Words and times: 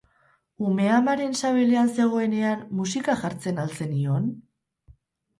Umea 0.67 0.93
amaren 0.99 1.35
sabelean 1.41 1.91
zegoenean 1.97 2.63
musika 2.79 3.15
jartzen 3.25 3.61
al 3.65 3.75
zenion? 3.77 4.25